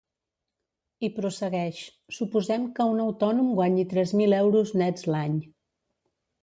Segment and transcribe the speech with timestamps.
[1.07, 1.83] I prossegueix:
[2.19, 5.41] Suposem que un autònom guanyi tres mil euros nets l’any.